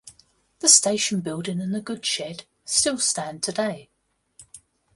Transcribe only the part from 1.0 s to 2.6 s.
building and the goods shed